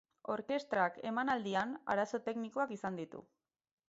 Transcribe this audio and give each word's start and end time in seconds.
Orkestrak 0.35 0.95
emanaldian 1.09 1.75
arazo 1.95 2.21
teknikoak 2.31 2.73
izan 2.77 2.99
ditu. 3.01 3.23